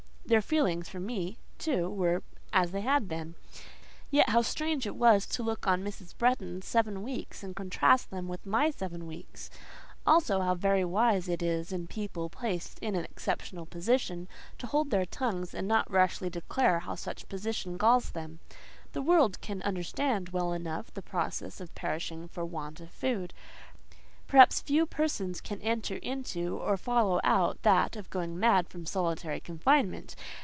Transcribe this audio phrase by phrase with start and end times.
[0.23, 3.35] Their feelings for me too were—as they had been.
[4.09, 6.17] Yet, how strange it was to look on Mrs.
[6.17, 9.49] Bretton's seven weeks and contrast them with my seven weeks!
[10.07, 14.89] Also, how very wise it is in people placed in an exceptional position to hold
[14.89, 18.39] their tongues and not rashly declare how such position galls them!
[18.93, 23.33] The world can understand well enough the process of perishing for want of food:
[24.27, 29.41] perhaps few persons can enter into or follow out that of going mad from solitary
[29.41, 30.15] confinement.